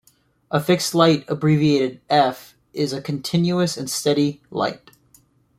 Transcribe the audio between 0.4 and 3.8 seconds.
A fixed light, abbreviated "F", is a continuous